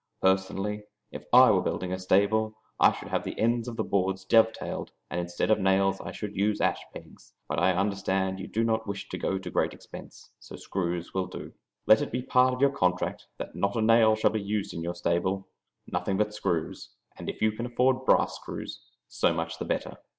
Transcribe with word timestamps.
Personally, 0.19 0.83
if 1.11 1.25
I 1.31 1.51
were 1.51 1.61
building 1.61 1.93
a 1.93 1.99
stable 1.99 2.55
I 2.79 2.91
should 2.91 3.09
have 3.09 3.23
the 3.23 3.37
ends 3.37 3.67
of 3.67 3.75
the 3.77 3.83
boards 3.83 4.25
dovetailed, 4.25 4.91
and 5.11 5.19
instead 5.19 5.51
of 5.51 5.59
nails 5.59 6.01
I 6.01 6.11
should 6.11 6.35
use 6.35 6.59
ash 6.59 6.83
pegs, 6.91 7.35
but 7.47 7.59
I 7.59 7.73
understand 7.73 8.39
you 8.39 8.47
do 8.47 8.63
not 8.63 8.87
wish 8.87 9.07
to 9.09 9.17
go 9.19 9.37
to 9.37 9.51
great 9.51 9.75
expense, 9.75 10.31
so 10.39 10.55
screws 10.55 11.13
will 11.13 11.27
do. 11.27 11.53
Let 11.85 12.01
it 12.01 12.11
be 12.11 12.23
part 12.23 12.51
of 12.51 12.61
your 12.61 12.71
contract 12.71 13.27
that 13.37 13.55
not 13.55 13.75
a 13.75 13.81
nail 13.83 14.15
shall 14.15 14.31
be 14.31 14.41
used 14.41 14.73
in 14.73 14.81
your 14.81 14.95
stable 14.95 15.47
nothing 15.85 16.17
but 16.17 16.33
screws, 16.33 16.95
and 17.19 17.29
if 17.29 17.39
you 17.39 17.51
can 17.51 17.67
afford 17.67 18.03
brass 18.03 18.37
screws, 18.37 18.83
so 19.07 19.31
much 19.35 19.59
the 19.59 19.65
better. 19.65 19.97